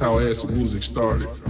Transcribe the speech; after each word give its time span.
how 0.00 0.18
acid 0.18 0.50
music 0.50 0.82
started. 0.82 1.49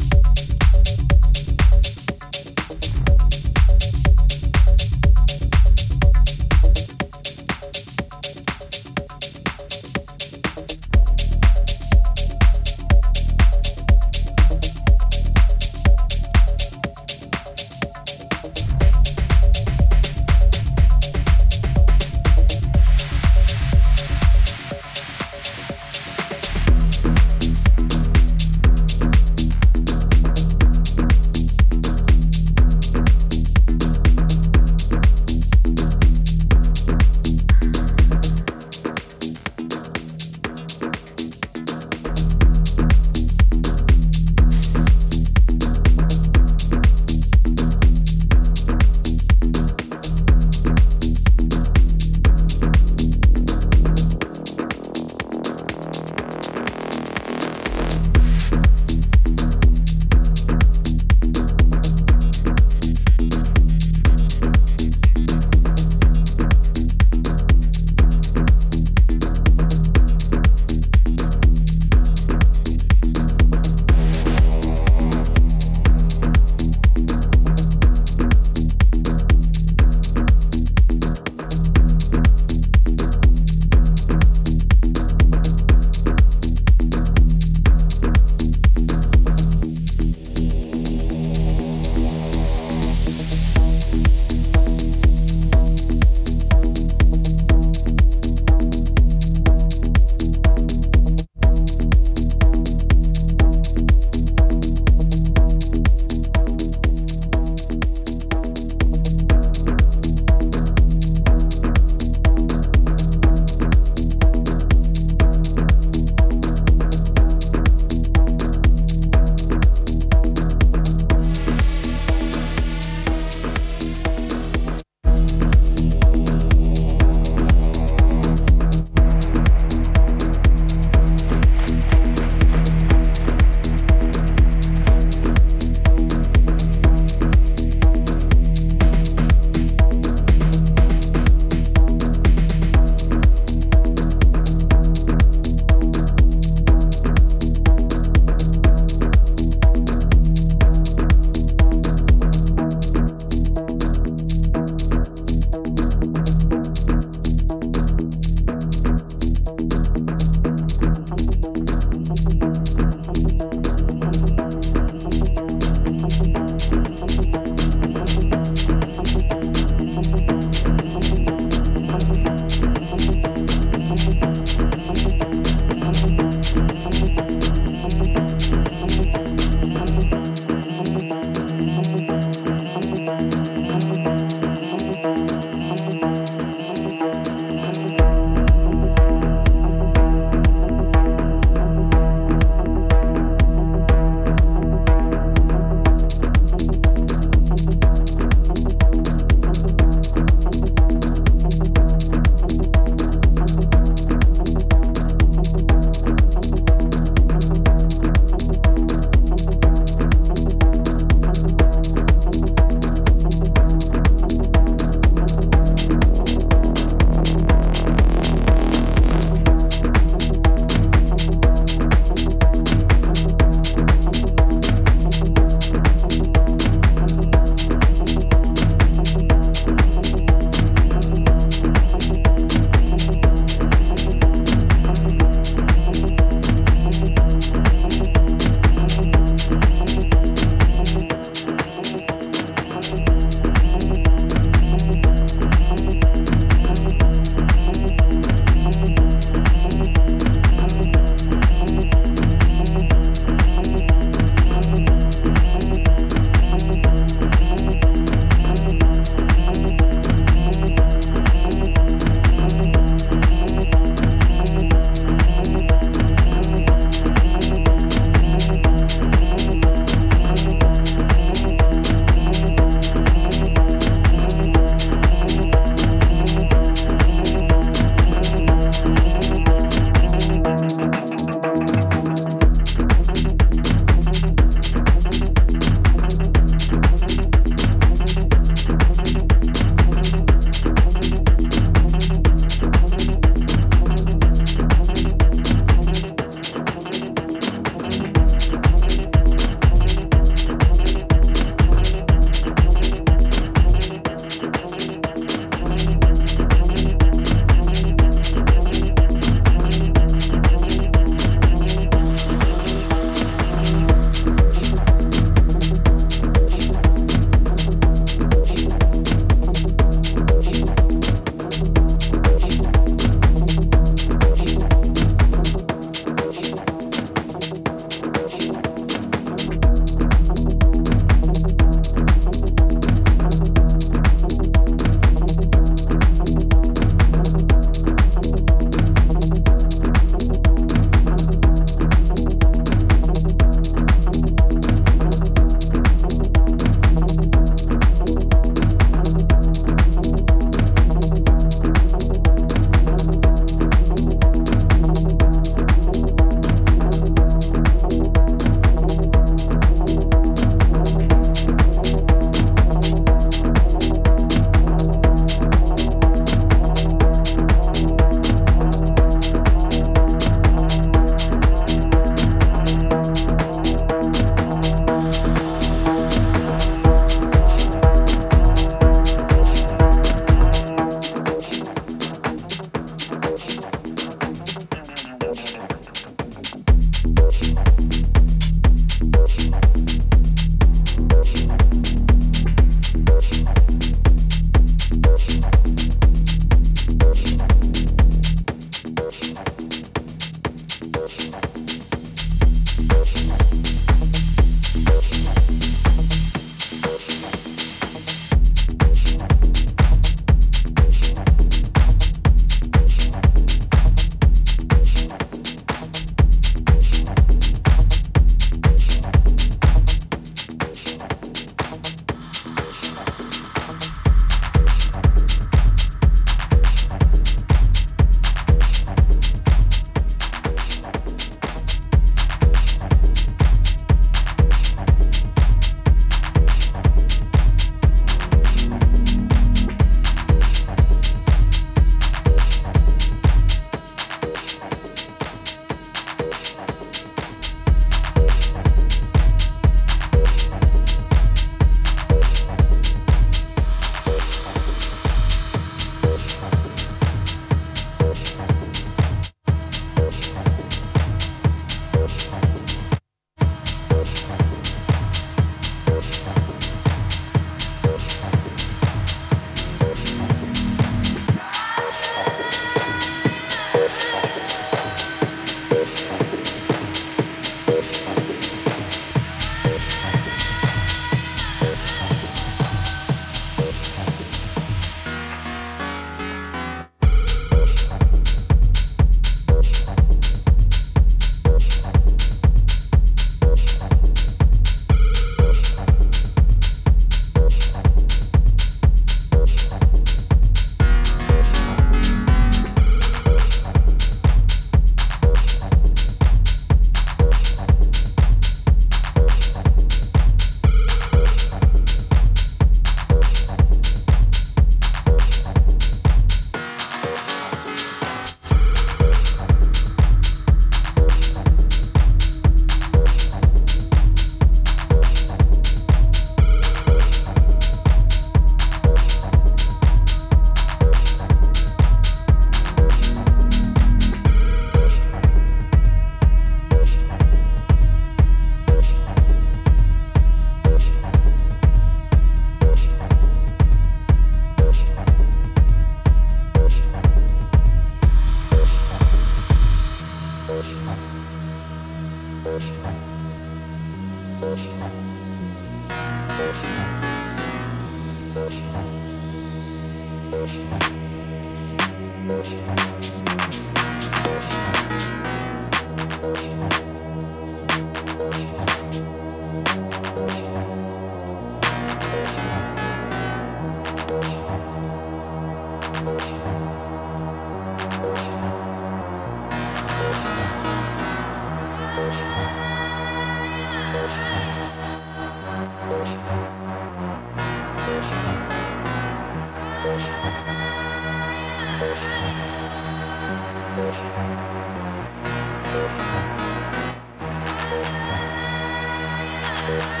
Yeah. 599.71 600.00